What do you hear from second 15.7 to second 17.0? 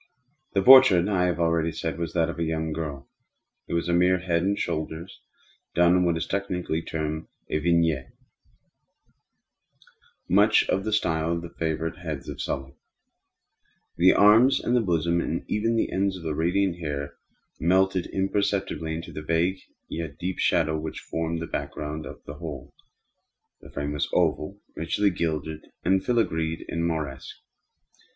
the ends of the radiant